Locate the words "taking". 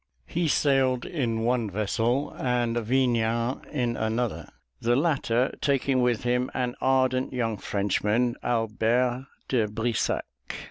5.61-6.01